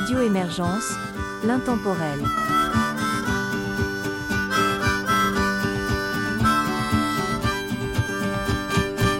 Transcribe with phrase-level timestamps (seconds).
[0.00, 0.94] Radio Émergence,
[1.44, 2.20] l'intemporel.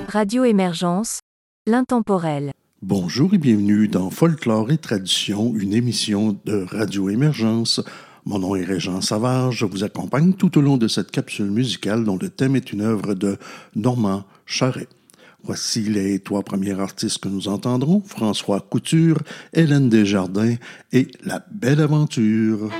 [0.06, 1.18] Radio Émergence,
[1.66, 2.52] l'intemporel.
[2.80, 7.80] Bonjour et bienvenue dans Folklore et Tradition, une émission de Radio Émergence.
[8.24, 12.04] Mon nom est Régent Savard, je vous accompagne tout au long de cette capsule musicale
[12.04, 13.36] dont le thème est une œuvre de
[13.74, 14.86] Normand Charret.
[15.44, 19.18] Voici les trois premiers artistes que nous entendrons, François Couture,
[19.52, 20.56] Hélène Desjardins
[20.92, 22.70] et La Belle Aventure.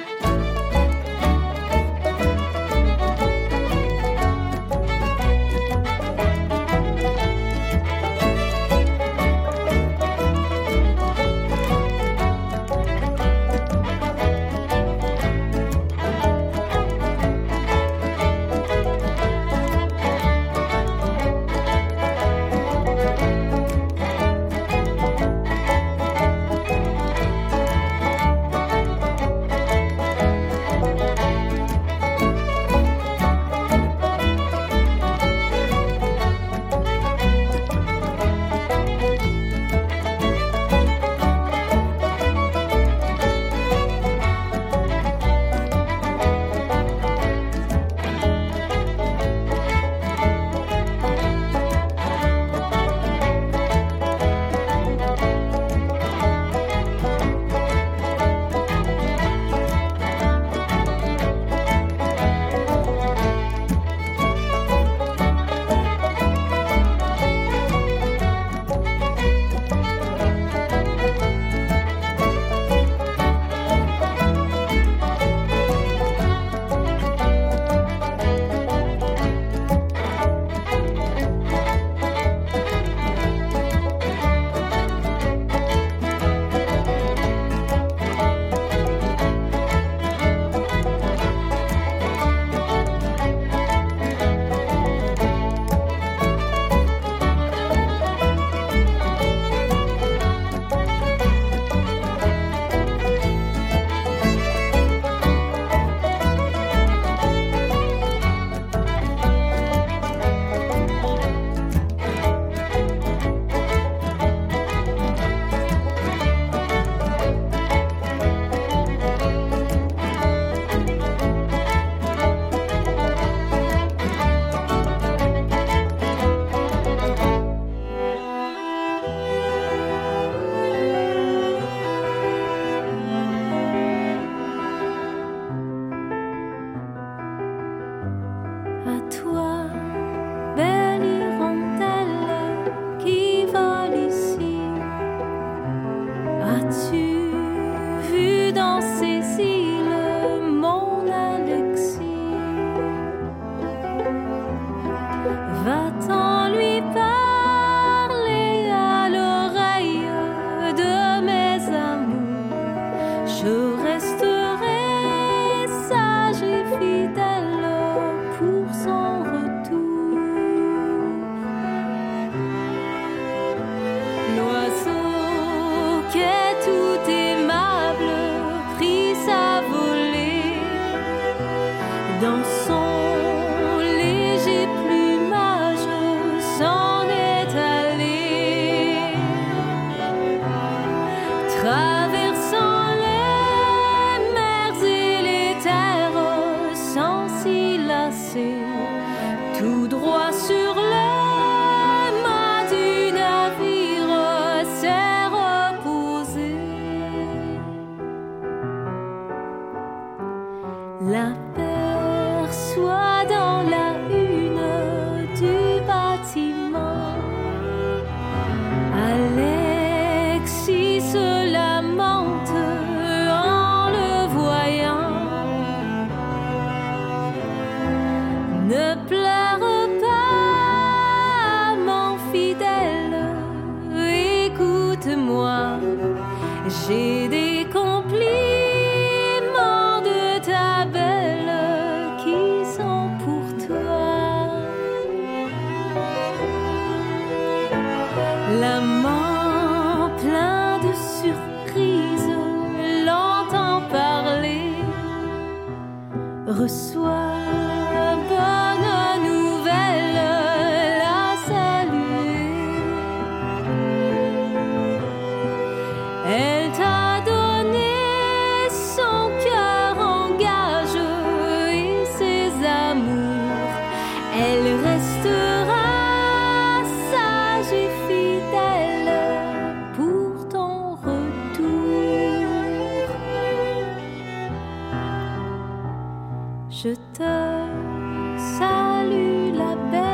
[288.37, 290.08] Te salue la belle,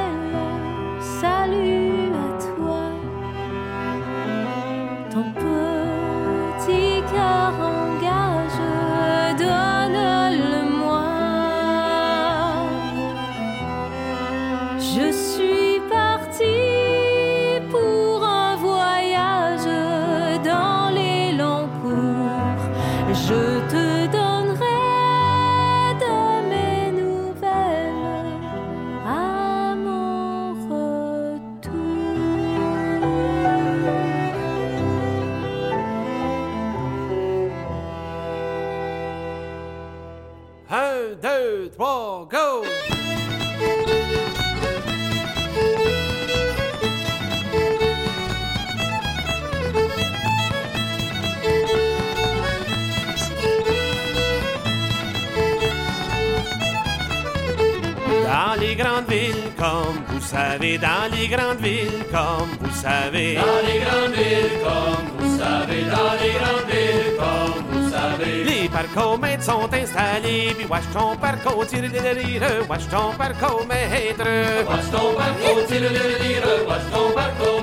[59.64, 63.34] comme vous savez, dans les grandes villes, comme vous savez.
[63.34, 68.44] Dans les grandes villes, comme vous savez, dans les grandes villes, comme vous savez.
[68.44, 74.30] Les parcomètres sont installés, puis watch ton parcours, tire les rire, watch ton parcours, maître.
[74.68, 75.88] Watch ton parcours, tire le
[76.22, 77.53] lire, watch ton parcours, maître.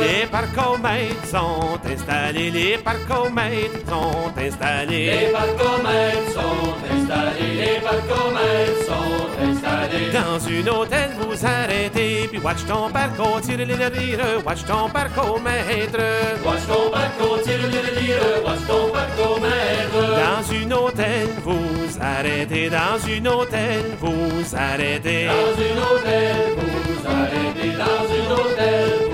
[0.00, 5.10] Les parcomètres sont installés, les parcomètres sont installés.
[5.10, 10.10] Les parcomètres sont installés, les parcomètres sont installés.
[10.12, 15.40] Dans une hôtel, vous arrêtez, puis watch ton parcours, tire les rire, watch ton parcours,
[15.40, 16.00] maître.
[16.44, 20.00] Watch ton parcours, tire le lire, watch ton parcours, maître.
[20.24, 25.26] Dans une hôtel, vous arrêtez, dans une hôtel, vous arrêtez.
[25.26, 29.09] Dans une hôtel, vous arrêtez, dans une hôtel.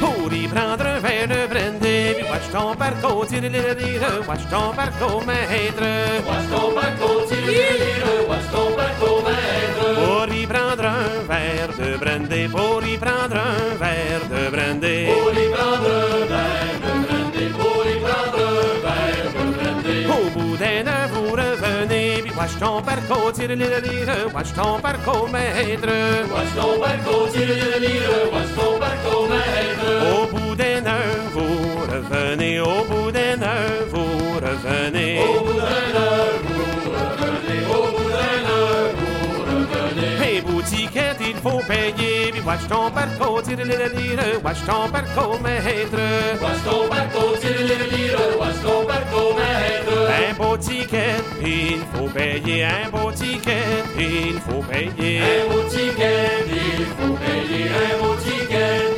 [0.00, 4.40] Pour y prendre un verre de brandy, puis watch ton parcours, tire les rire, watch
[4.50, 5.82] ton parcours, maître.
[6.26, 9.86] Watch ton parcours, tire le lire, watch ton parcours, maître.
[10.00, 15.06] Pour y prendre un verre de brandy, pour y prendre un verre de brandy.
[15.12, 16.85] Pour y prendre un verre de brandy,
[22.36, 25.88] watch ton parcours, tire les rire, watch ton parcours, maître.
[26.32, 29.90] Watch ton parcours, tire le lire, watch ton parcours, maître.
[30.12, 35.20] Au bout d'un heure, vous revenez, au bout d'un heure, vous revenez.
[35.20, 35.60] Au bout
[42.46, 45.98] watch ton parcours, tire les rire, watch ton parcours, maître.
[46.40, 49.98] Watch ton parcours, tire le lire, watch ton parcours, maître.
[50.20, 55.20] Un beau ticket, il faut payer, un beau ticket, il faut payer.
[55.20, 58.95] Un beau ticket, il faut payer, un beau ticket, il faut payer.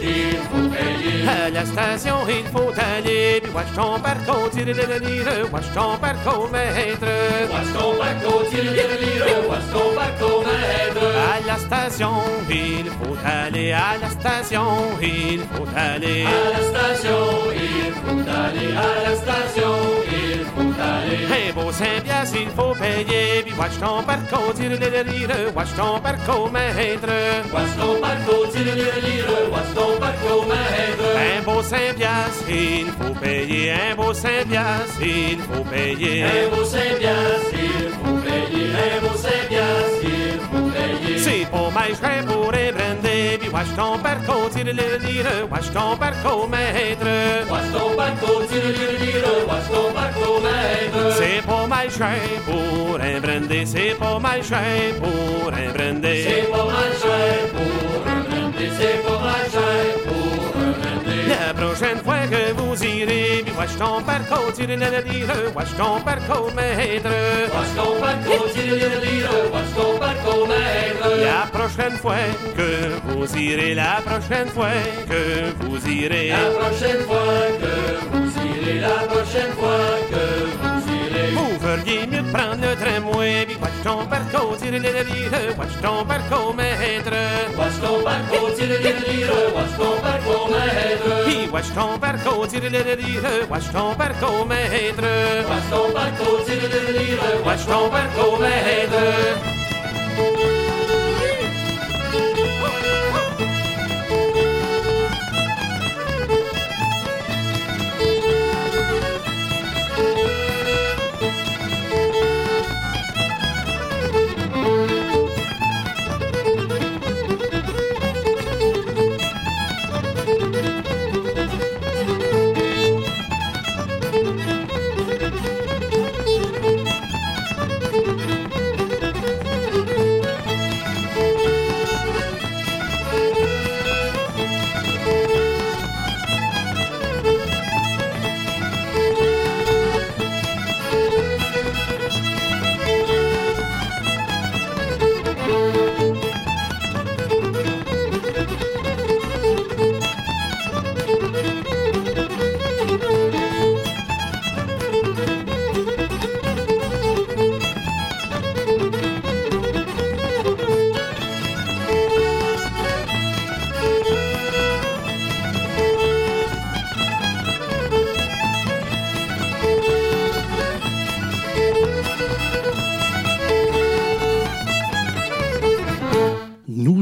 [1.28, 5.98] À la station, il faut aller, puis watch ton parcours, tire les rire, watch ton
[5.98, 7.12] parcours, maître.
[7.52, 11.06] Watch ton parcours, tire le lire, watch ton parcours, maître.
[11.34, 12.14] À la station,
[12.48, 14.68] il faut aller, à la station,
[15.02, 16.24] il faut aller.
[16.24, 19.74] À la station, il faut aller, à la station,
[20.38, 21.48] il faut aller.
[21.48, 26.00] Un beau Saint-Piastre, il faut payer, puis watch ton parcours, tire les rire, watch ton
[26.00, 27.08] parcours, maître.
[27.52, 28.74] Watch ton parcours, tire
[29.52, 31.08] watch ton parcours, maître.
[31.28, 36.24] Un beau Saint-Piastre, il faut payer, un beau Saint-Piastre, il faut payer.
[36.24, 39.97] Un beau Saint-Piastre, il faut payer, un beau faut
[41.48, 41.48] payer.
[41.48, 45.70] C'est pour ma chère pour les brander, puis watch ton parcours, tire les rire, watch
[45.72, 47.06] ton parcours, maître.
[47.50, 51.16] Watch ton parcours, tire le lire, watch ton parcours, maître.
[51.18, 51.88] C'est pour ma
[61.68, 66.50] prochaine fois que vous irez, puis watch ton parcours, tire les rire, watch ton parcours,
[66.54, 67.10] maître.
[67.54, 71.08] Watch ton parcours, le lire, watch ton parcours, maître.
[71.22, 72.70] La prochaine fois que
[73.08, 75.22] vous irez, la prochaine fois que
[75.60, 76.28] vous irez.
[76.28, 77.74] La prochaine fois que
[78.12, 80.24] vous irez, la prochaine fois que
[80.62, 81.30] vous irez.
[81.36, 84.80] Vous feriez mieux de prendre le tramway, puis ton parcours, tire
[85.58, 87.12] watch ton parcours, maître.
[87.56, 88.78] Watch ton parcours, tire
[89.54, 91.24] watch ton parcours, maître.
[91.26, 92.62] Puis watch ton parcours, tire
[93.50, 95.04] watch ton parcours, maître.
[95.48, 96.70] Watch ton parcours, tire
[97.44, 99.02] Watch ton parcours, maître.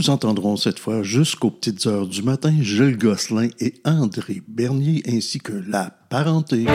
[0.07, 5.41] Nous entendrons cette fois jusqu'aux petites heures du matin Jules Gosselin et André Bernier ainsi
[5.41, 6.67] que la parenté.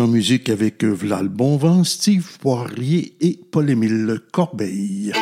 [0.00, 5.12] En musique avec Vlal Bonvent, Steve Poirier et Paul-Émile Corbeil.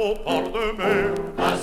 [0.00, 1.14] Beau port de mer.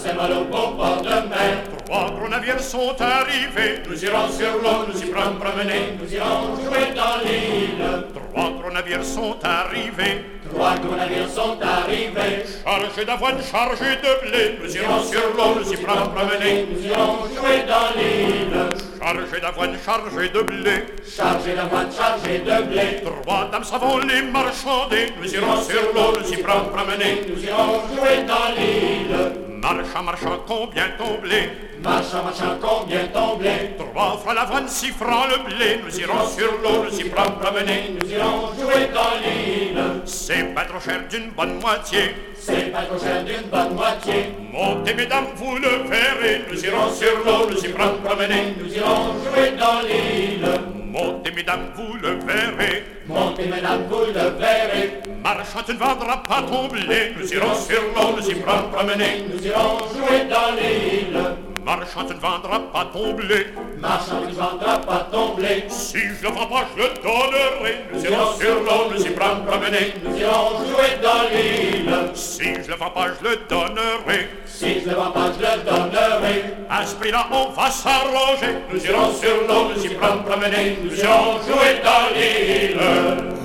[0.02, 1.56] Saint-Malo, au port de mer.
[1.86, 3.82] Trois gros navires sont arrivés.
[3.89, 7.84] Nous irons sur l'eau, nous y prendre promener, nous irons jouer dans l'île.
[8.13, 10.17] Trois gros navires sont arrivés.
[10.54, 12.45] Trois gros navires sont arrivés.
[12.63, 14.60] Chargés d'avoine, chargés de blé.
[14.62, 18.76] Nous irons sur l'eau, nous y prendre promener, nous irons jouer dans l'île.
[19.08, 20.84] Chargés d'avoine, chargés de blé.
[21.10, 23.02] Chargés d'avoine, chargés de blé.
[23.06, 25.13] Trois dames savons les marchander.
[25.17, 29.46] Nous irons sur l'eau, nous y prendre promener, nous irons jouer dans l'île.
[29.67, 31.49] Marchant, marchant, combien ton blé
[31.84, 35.82] Marchant, marchant, combien ton blé Trois francs l'avoine, six francs le blé.
[35.84, 37.97] Nous irons sur l'eau, nous y prendre promener.
[38.01, 39.84] Nous irons jouer dans l'île.
[40.06, 42.15] C'est pas trop cher d'une bonne moitié.
[42.34, 44.32] C'est pas trop cher d'une bonne moitié.
[44.53, 46.43] Montez, mesdames, vous le verrez.
[46.49, 50.47] Nous irons sur l'eau, nous y prendre promener, nous irons jouer dans l'île.
[50.86, 52.96] Montez, mesdames, vous le verrez.
[53.08, 55.02] Montez, mesdames, vous le verrez.
[55.24, 57.13] Marchant, tu ne vendras pas ton blé.
[57.17, 59.24] Nous irons sur l'eau, nous y prendre promener.
[59.34, 61.46] Nous irons jouer dans l'île.
[61.67, 63.47] Marchant, tu ne vendras pas ton blé.
[63.77, 65.65] Marchand, tu ne vendras pas ton blé.
[65.67, 67.75] Si je le vends pas, je le donnerai.
[67.91, 69.93] Nous Nous irons sur l'eau, nous y prendre promener.
[70.01, 71.93] Nous irons jouer dans l'île.
[72.13, 74.30] Si je le vends pas, je le donnerai.
[74.45, 76.43] Si je le vends pas, je le donnerai.
[76.69, 78.56] À ce prix-là, on va s'arranger.
[78.71, 80.77] Nous irons sur l'eau, nous y prendre promener.
[80.82, 82.80] Nous irons jouer dans l'île.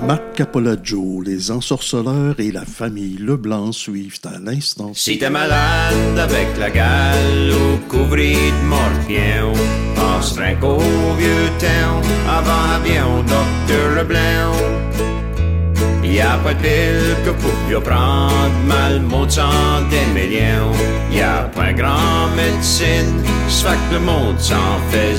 [0.06, 4.90] Marc Capolaggio, les ensorceleurs et la famille Leblanc suivent à l'instant.
[4.94, 9.53] Si t'es malade avec la gale ou couvri morpion,
[9.96, 10.79] pense rien qu'au
[11.16, 14.53] vieux temps, avant avion Docteur Leblanc.
[16.05, 20.72] Y a pas de pile que pour mieux prendre mal montant des millions.
[21.11, 25.16] Y a pas grand médecine, ça fait que le monde s'en fait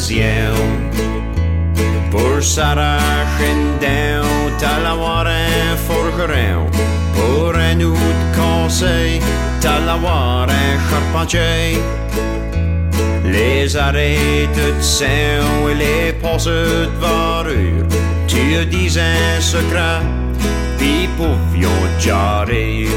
[2.11, 4.27] Pour s'arracher dent,
[4.59, 6.69] t'as l'avoir un forgeron.
[7.15, 9.19] Pour un autre conseil,
[9.61, 11.79] t'as l'avoir un charpentier.
[13.25, 17.87] Les arrêts de sang et les passes de varure,
[18.27, 20.01] tu dis un secret,
[20.77, 22.87] pis pouvions jarrer.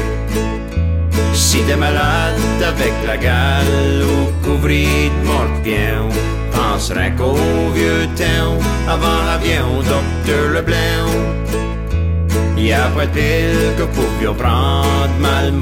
[1.33, 6.09] Si t'es malade avec la gale ou couvri de morpion,
[6.51, 7.35] pense rien qu'au
[7.73, 11.46] vieux temps, avant l'avion Docteur Leblanc.
[12.57, 15.53] Y a pas de pile que pouvions prendre mal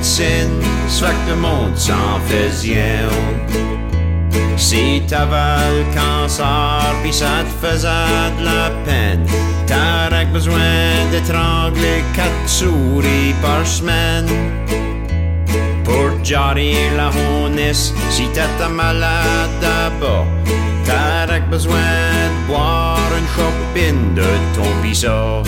[0.00, 3.08] médecine, ça fait que le monde s'en faisait.
[4.56, 9.24] Si t'avais le cancer pis ça te faisait de la peine,
[9.66, 14.28] t'aurais besoin d'étrangler quatre souris par semaine.
[15.84, 20.26] Pour jarrer la honnis, si t'étais malade d'abord,
[20.90, 21.76] t'aurais besoin
[22.32, 25.42] de boire une chopine de ton pissot.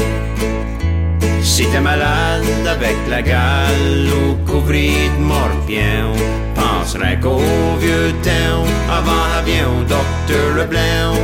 [1.43, 6.13] Si t'es malade avec la gale ou couvri de morpion,
[6.55, 7.41] pense rien qu'au
[7.81, 8.65] vieux temps,
[8.99, 11.15] avant l'avion Docteur Leblanc.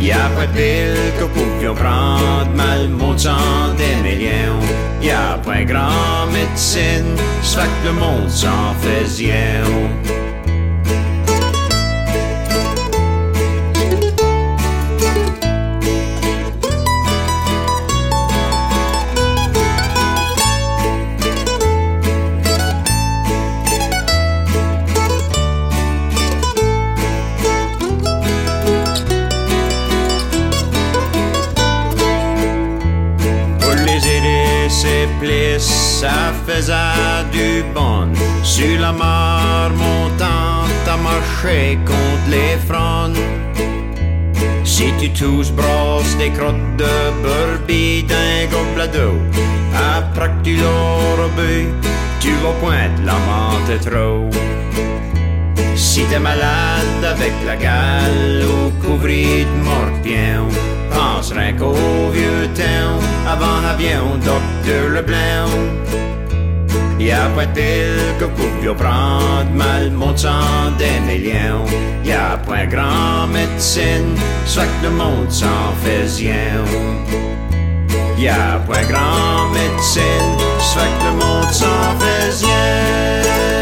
[0.00, 4.60] Y a pas de pile que pouvions prendre mal montant des millions.
[5.00, 9.62] Y a pas grand médecine, ça que le monde s'en faisait.
[36.46, 38.08] Faisait du bon.
[38.42, 43.20] Sur la mare montante, à marcher contre les fronts.
[44.64, 49.16] Si tu touches, brosses des crottes de brebis d'un gobelet d'eau,
[49.96, 51.66] après que tu l'auras bu,
[52.20, 54.30] tu vas pointer la menthe trop.
[55.76, 60.48] Si t'es malade avec la gale ou couvri de morpion,
[60.90, 61.74] pense rien qu'au
[62.12, 65.50] vieux temps, avant l'avion Docteur Leblanc.
[67.04, 71.66] Y a pas de pile que pouvions prendre mal montant des millions.
[72.02, 76.64] Y a pas grand médecine, ça fait que le monde s'en faisait.
[78.16, 83.44] Y a pas grand médecine, ça fait que le monde s'en faisait.
[83.50, 83.53] Je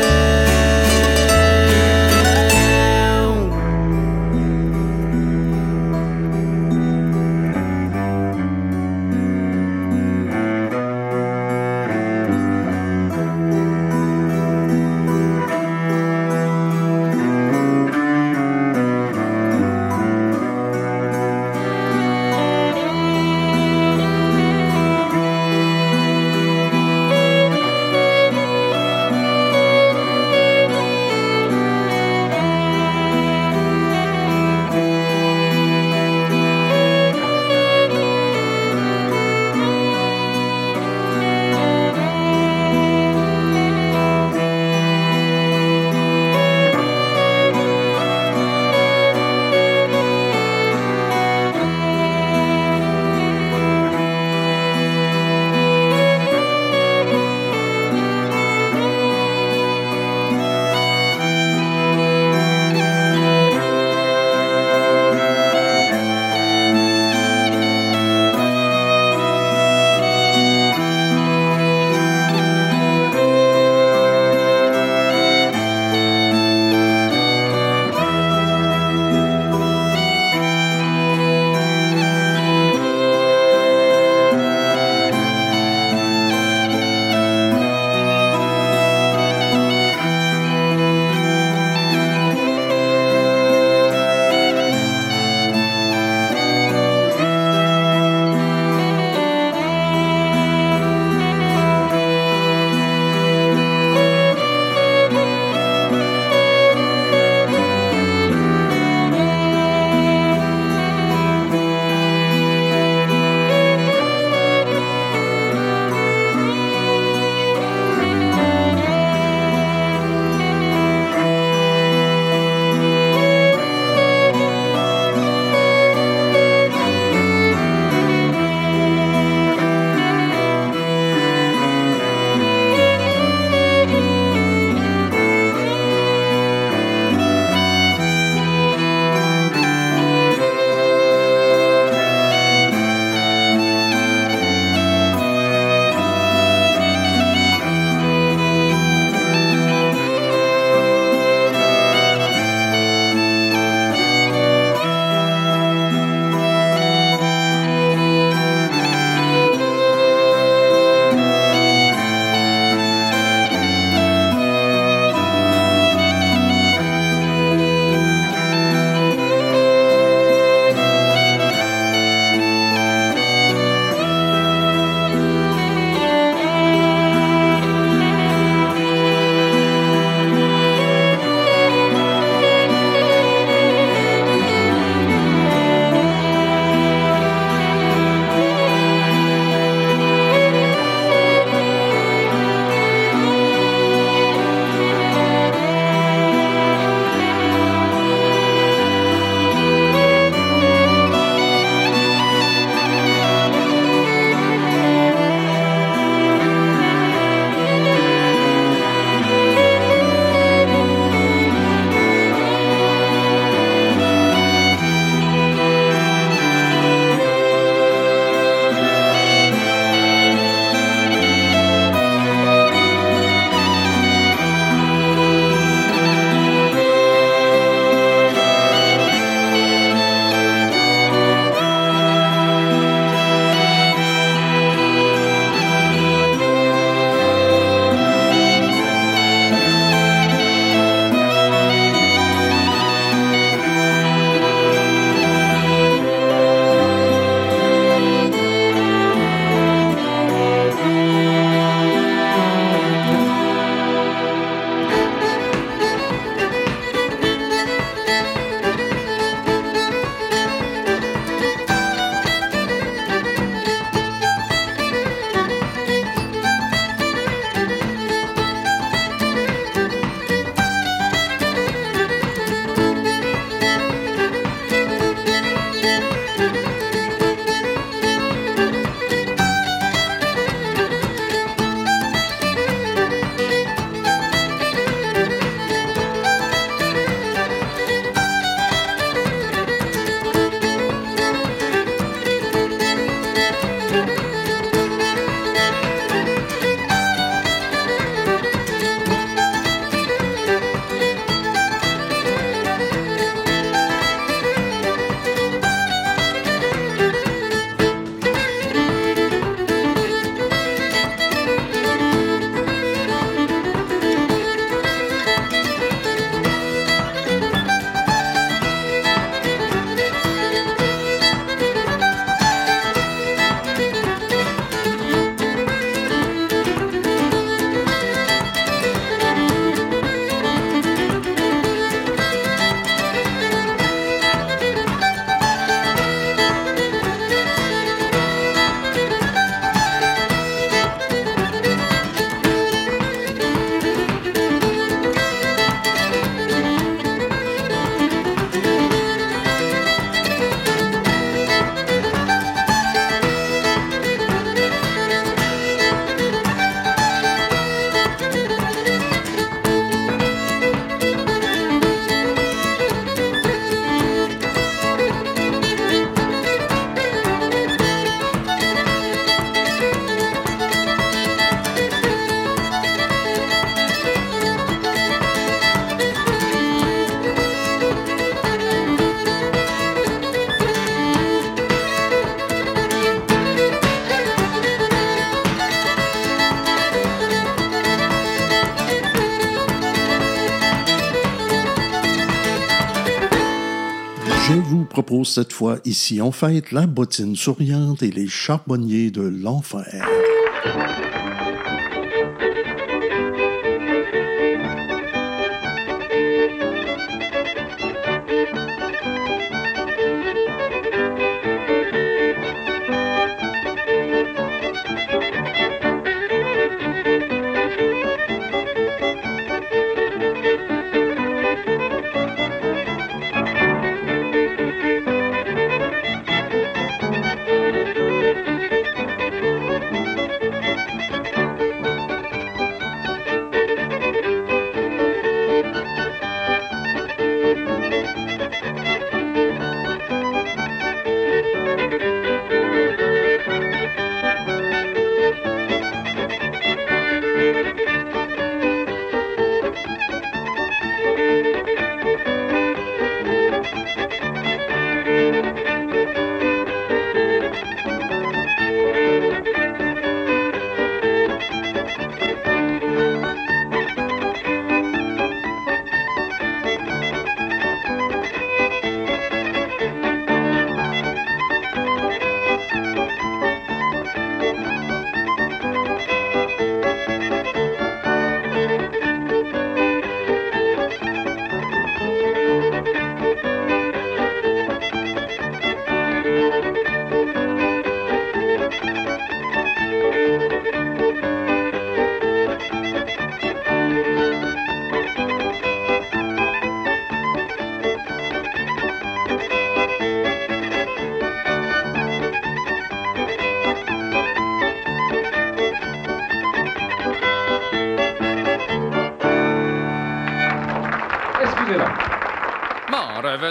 [394.92, 400.06] propose cette fois ici en fête la bottine souriante et les charbonniers de l'enfer.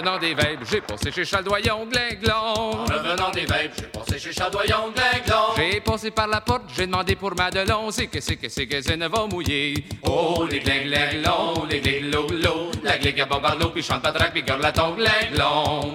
[0.02, 2.32] Revenant des vapes, j'ai passé chez Chaldoyon Glinglon.
[2.32, 5.54] En revenant des vapes, j'ai passé chez Chaldoyon Glinglon.
[5.56, 8.82] J'ai passé par la porte, j'ai demandé pour Madelon, c'est que c'est que c'est que
[8.82, 9.84] c'est ne va mouiller.
[10.02, 14.62] Oh, les glinglonglons, les glinglolo, la glig à bombardeau, puis chante pas drac, puis garde
[14.62, 15.92] la ton glinglon.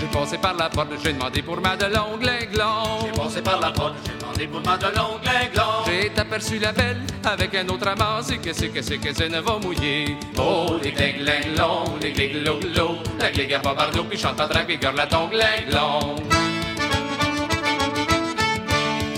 [0.00, 3.06] J'ai passé par la porte, j'ai demandé pour Madelon Glinglon.
[3.06, 5.84] J'ai passé par la porte, j'ai demandé pour Madelon Glinglon.
[5.86, 9.28] J'ai aperçu la belle avec un autre amant, c'est que c'est que c'est que c'est
[9.28, 10.16] ne va mouiller.
[10.38, 14.96] Oh, les glinglonglons, les glinglolo, la glig à bombardeau, puis chante pas drac, puis garde
[14.96, 16.16] la ton glinglon.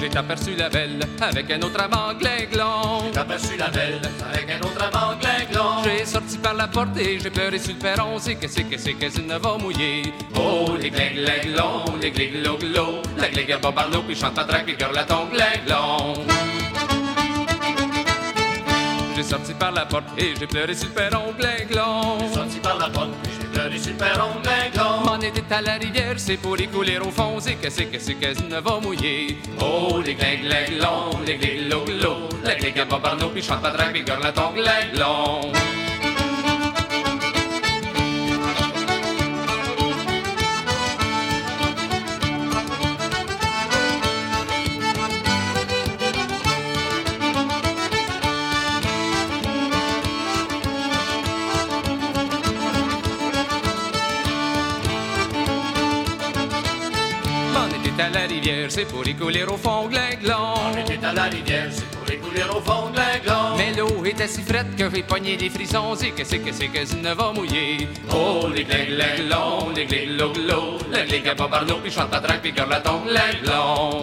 [0.05, 3.11] J'ai aperçu la belle avec un autre amant Glinglon.
[3.11, 4.03] J'ai aperçu la belle
[4.33, 5.83] avec un autre amant glinglon.
[5.83, 8.77] J'ai sorti par la porte et j'ai pleuré sur le perron, c'est que c'est que
[8.77, 10.13] c'est que c'est ne va mouiller.
[10.37, 14.95] Oh, les glinglonglons, les glingloglo, la glig à bombardeau, puis chante pas drac, puis garde
[14.95, 16.23] la ton glinglon.
[19.17, 22.19] J'ai sorti par la porte et j'ai pleuré sur le perron Glinglon.
[22.21, 23.11] J'ai sorti par la porte,
[23.85, 25.05] puis j'ai pleuré sur le perron glinglon.
[25.05, 27.99] M'en était à la rivière, c'est pour y couler au fond, c'est que c'est que
[27.99, 29.39] c'est que ça ne va mouiller.
[29.61, 34.23] Oh, les glinglonglons, les glingloglo, la glig à bombardeau, puis chante pas drac, puis garde
[34.23, 35.53] la ton glinglon.
[57.95, 60.55] M'en était à la rivière, c'est pour y couler au fond Glinglon.
[60.73, 63.57] On était à la rivière, c'est pour écouler au fond de glinglon.
[63.57, 66.67] Mais l'eau était si frette que j'ai pogné des frissons, c'est que c'est que c'est
[66.67, 67.89] que ça ne va mouiller?
[68.11, 72.71] Oh, les glinglonglons, les glingloglo, la glig à bombardeau, puis chante pas drac, puis garde
[72.71, 74.03] la ton glinglon.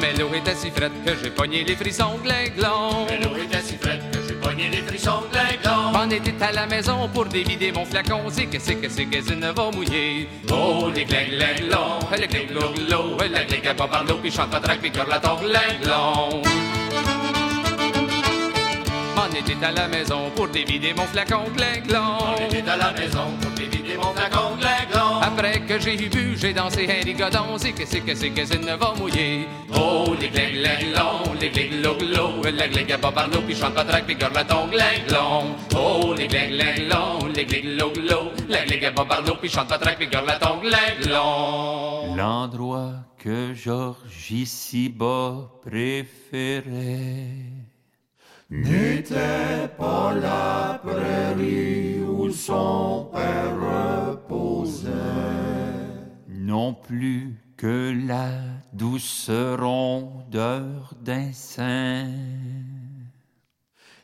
[0.00, 3.06] Mais l'eau était si frette que j'ai pogné les frissons Glinglon.
[3.08, 5.36] Mais l'eau était si frette que j'ai pogné les frissons de
[6.12, 9.34] était à la maison pour dévider mon flacon, c'est que c'est que c'est que ça
[9.34, 10.28] ne va mouiller.
[10.50, 15.20] Oh, les glinglonglons, les glingloglo, la glig à bombardeau, puis chante pas drac, puis la
[15.20, 16.42] ton glinglon.
[19.16, 22.18] On était à la maison pour dévider mon flacon Glinglon.
[22.20, 24.62] On était à la maison pour dévider mon flacon de
[25.42, 28.56] Après que j'ai bu, j'ai dansé un rigodon, c'est que c'est que c'est que ça
[28.56, 29.48] ne va mouiller.
[29.74, 34.68] Oh, les glinglonglons, les glingloglo, la à bombardeau, puis chante drac, puis garde la ton
[34.68, 35.56] glinglon.
[35.74, 40.60] Oh, les glinglonglons, les glingloglo, la à bombardeau, puis chante drac, puis garde la ton
[40.60, 42.14] glinglon.
[42.14, 46.62] L'endroit que Georges ici-bas préférait
[48.52, 53.56] n'était pas la prairie où son père
[54.12, 54.90] reposait,
[56.28, 58.28] non plus que la
[58.74, 62.10] douce rondeur d'un sein,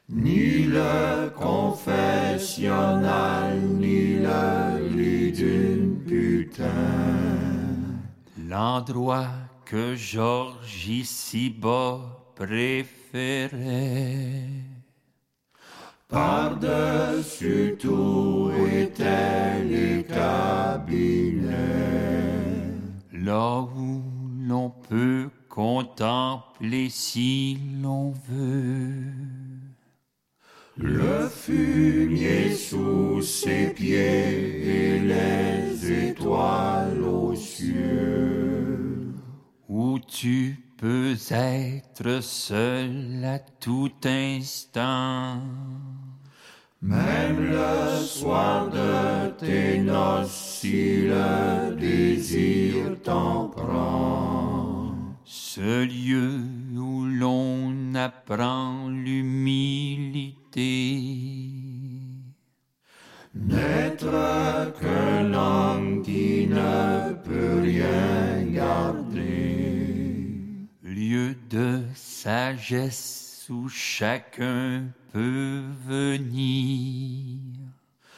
[0.08, 6.64] ni le confère national ni le lit d'une putain.
[8.48, 9.28] L'endroit
[9.66, 12.00] que Georges ici-bas
[13.10, 14.44] préférait.
[16.08, 21.52] Par-dessus tout étaient les cabinets.
[23.12, 24.02] Là où
[24.46, 29.02] l'on peut contempler si l'on veut.
[30.76, 39.12] Le fumier sous ses pieds et les étoiles aux cieux.
[39.68, 45.42] Où tu peux être seul à tout instant.
[46.80, 54.94] Même le soir de tes noces, si le désir t'en prend.
[55.24, 56.42] Ce lieu
[56.76, 60.36] où l'on apprend l'humilité.
[63.34, 69.97] N'être qu'un homme qui ne peut rien garder.
[70.98, 77.38] Lieu de sagesse où chacun peut venir.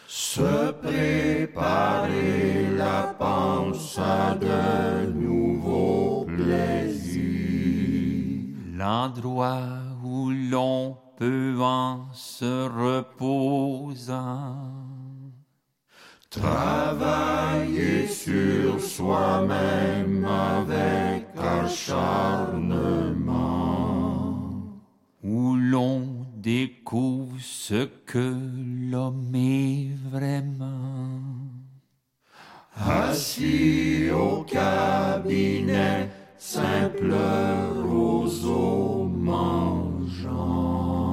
[0.09, 6.57] Se préparer la panse à de nouveaux plaisirs.
[8.73, 9.69] L'endroit
[10.03, 14.57] où l'on peut en se reposant.
[16.31, 23.35] Travailler sur soi-même avec acharnement.
[25.25, 28.37] Où l'on découvre ce que
[28.93, 31.19] l'homme est vraiment.
[32.77, 37.13] Assis au cabinet, simple
[37.83, 41.10] roseau mangeant.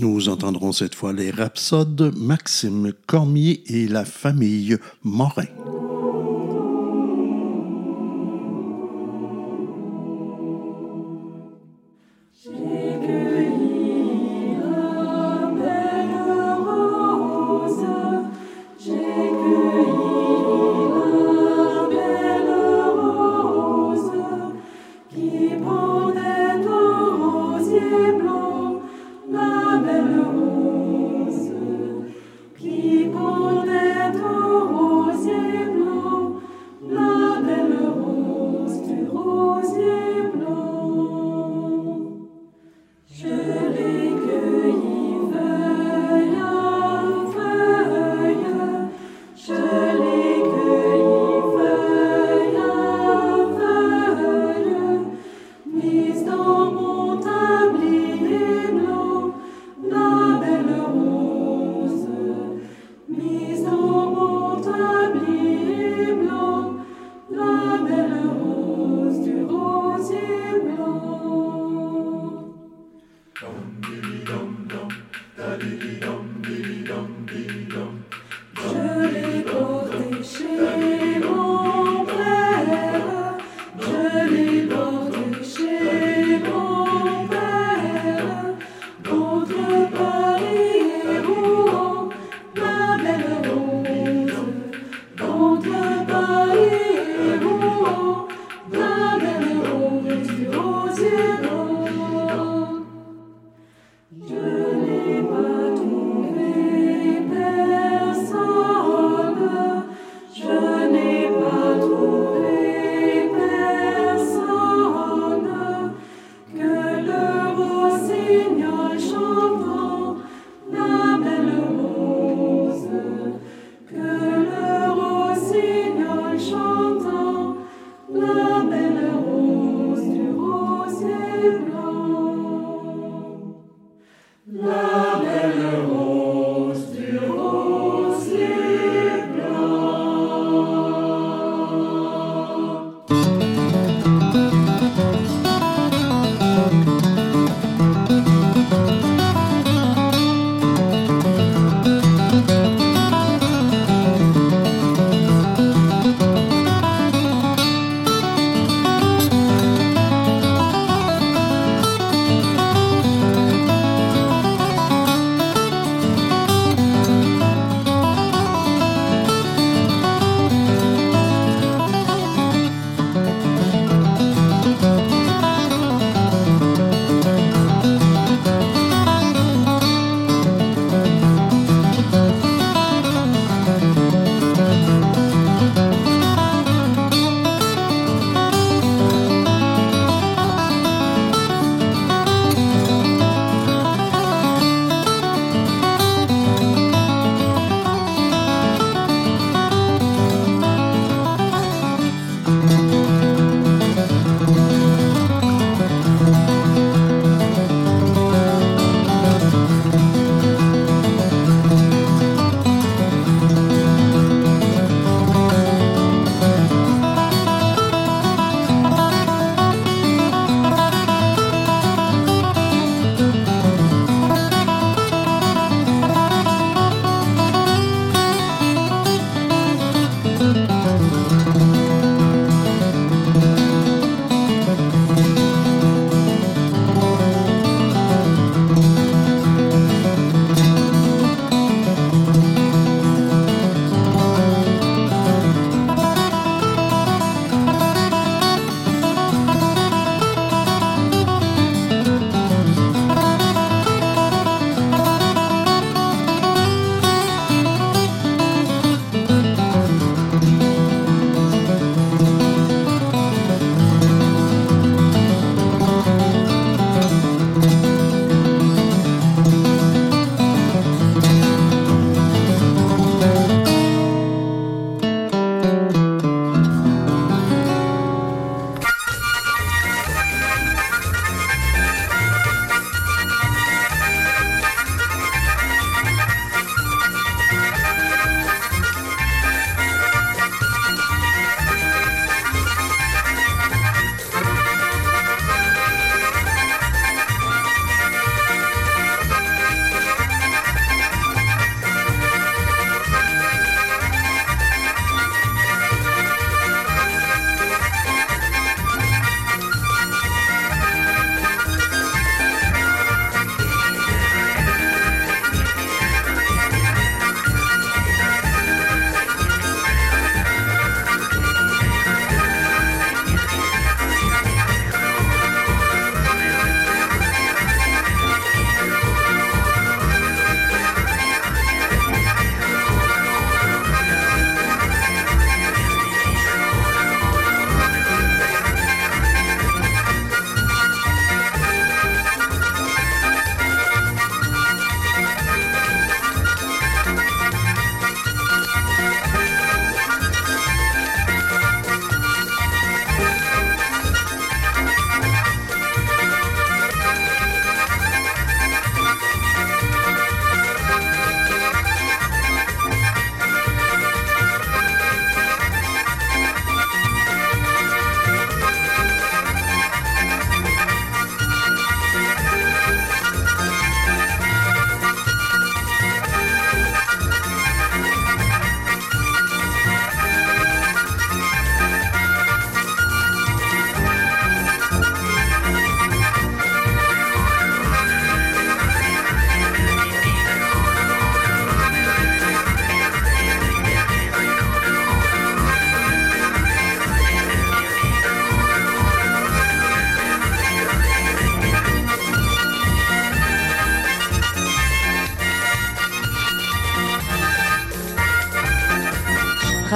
[0.00, 5.44] Nous entendrons cette fois les rhapsodes Maxime Cormier et la famille Morin.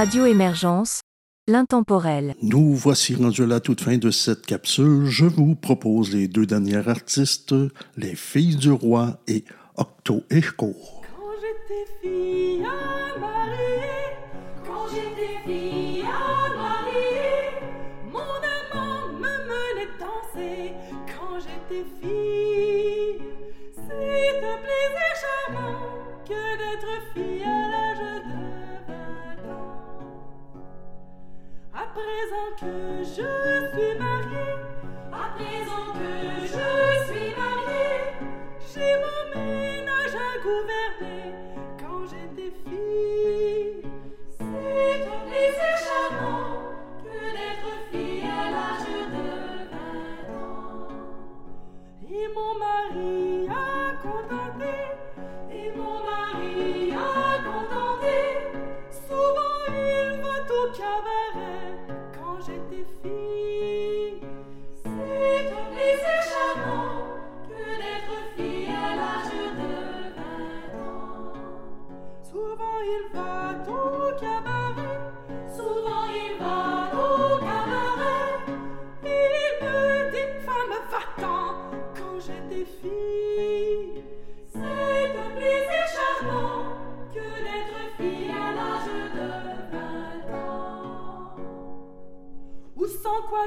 [0.04, 1.00] Radio Émergence,
[1.48, 2.34] l'intemporel.
[2.42, 5.06] Nous voici rendus à la toute fin de cette capsule.
[5.06, 7.54] Je vous propose les deux derniers artistes,
[7.96, 9.46] les filles du roi et
[9.76, 10.74] Octo Echo.
[11.16, 12.66] Quand j'étais fille
[32.60, 34.56] que je suis mariée,
[35.12, 36.10] à présent que
[36.42, 36.66] je
[37.06, 37.98] suis mariée,
[38.72, 41.26] j'ai mon ménage à gouverner
[41.80, 43.82] quand j'étais fille.
[44.38, 46.48] C'est un plaisir charmant
[47.02, 49.26] que d'être fille à l'âge de
[49.72, 50.88] 20 ans.
[52.10, 53.54] Et mon mari a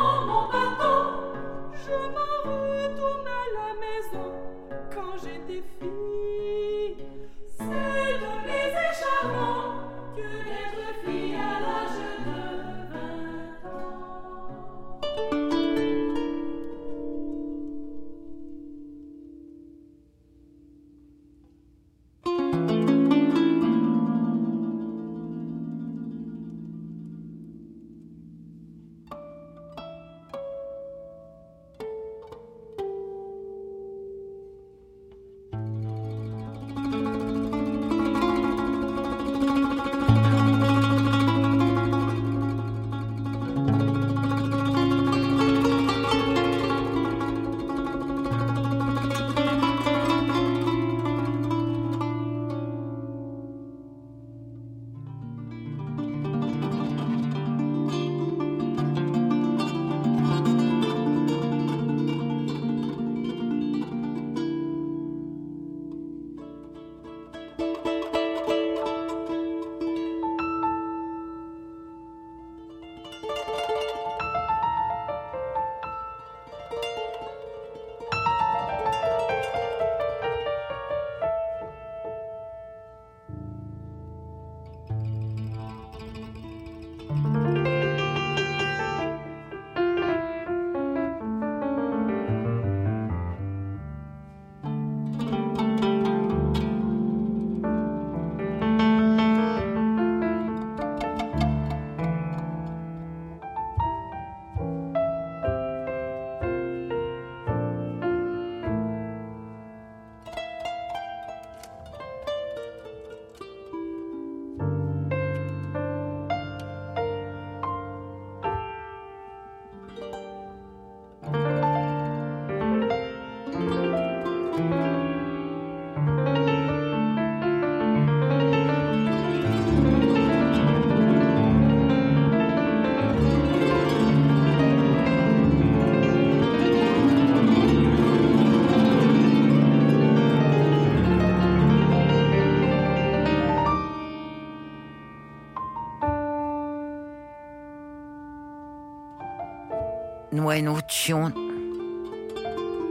[150.49, 151.33] 외노 치온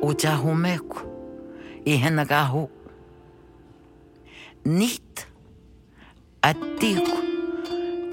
[0.01, 2.69] 오자호메코 이헤나가호
[4.65, 5.25] 니트
[6.41, 7.07] 아티고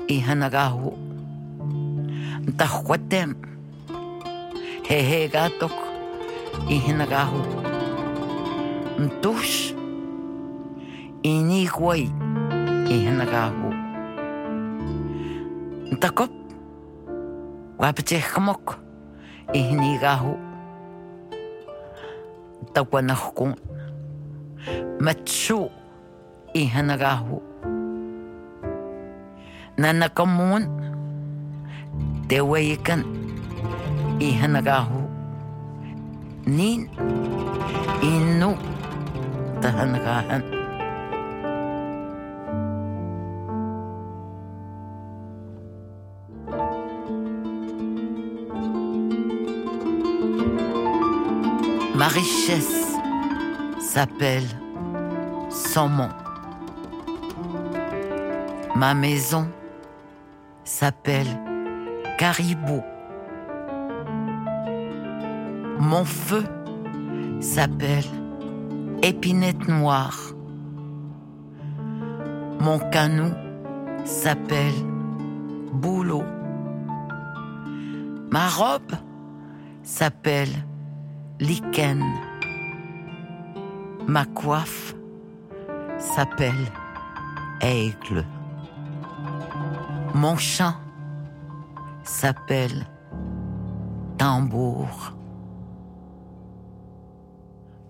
[0.08, 0.96] 이헤나가호
[2.56, 3.34] 다후과템
[4.90, 5.70] 헤헤가톡
[6.68, 7.64] 이헤나가호
[8.94, 9.74] ntush
[11.24, 12.06] inihuay
[12.86, 13.72] ihnagahu
[15.90, 16.30] ntakop
[17.80, 18.83] wapchejmok
[19.56, 20.34] هنيغاهو
[22.74, 23.54] توا نخكون
[25.00, 25.68] متشو
[26.56, 27.40] إهنغاهو
[29.78, 30.84] نانا كمون.
[32.28, 33.04] توايكن
[34.22, 35.00] إهنغاهو
[36.46, 36.88] نين
[38.02, 38.54] إنو
[39.62, 40.63] تهنغاهن
[52.04, 52.98] Ma richesse
[53.80, 54.46] s'appelle
[55.48, 56.10] saumon.
[58.76, 59.48] Ma maison
[60.64, 61.32] s'appelle
[62.18, 62.82] caribou.
[65.78, 66.44] Mon feu
[67.40, 68.10] s'appelle
[69.02, 70.34] épinette noire.
[72.60, 73.32] Mon canot
[74.04, 74.78] s'appelle
[75.72, 76.24] boulot.
[78.30, 78.92] Ma robe
[79.82, 80.52] s'appelle
[81.40, 82.02] lichen.
[84.06, 84.94] Ma coiffe
[85.98, 86.70] s'appelle
[87.60, 88.24] aigle.
[90.14, 90.74] Mon chant
[92.02, 92.86] s'appelle
[94.18, 95.12] tambour.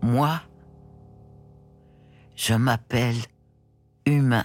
[0.02, 0.40] Moi,
[2.36, 3.16] je m'appelle
[4.06, 4.44] humain.